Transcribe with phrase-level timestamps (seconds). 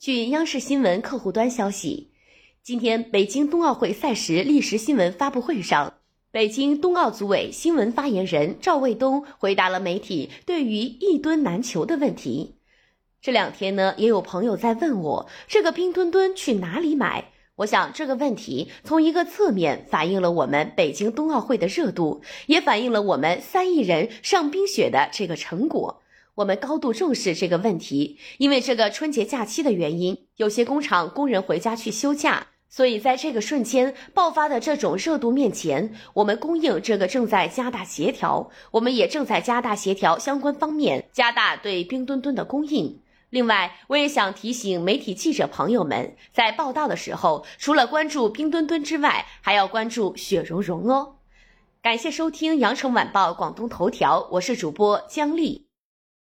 [0.00, 2.08] 据央视新闻客户端消息，
[2.62, 5.92] 今天北京冬奥会赛时历时新闻发布会上，
[6.30, 12.54] 北京冬奥组委新闻发言人赵卫东回答了媒体对于一吨难求的问题。
[13.20, 17.32] 这两天呢，也有朋友在问我这个冰墩墩去哪里买。
[17.56, 25.99] 我想这个问题从一个侧面反映了我们北京冬奥会的热度，也反映了我们三亿人上冰雪的这个成果。
[26.40, 43.02] 我们高度重视这个问题，因为这个春节假期的原因，有些工厂工人回家去休假，所以在这个瞬间爆发的这种热度面前，我们供应这个正在加大协调，我们也正在加大协调相关方面，加大对冰墩墩的供应。
[43.28, 51.16] 另外，我也想提醒媒体记者朋友们，在报道的时候，除了关注冰墩墩之外，还要关注雪融融哦。
[51.82, 55.69] 感谢收听羊城晚报广东头条，我是主播姜丽。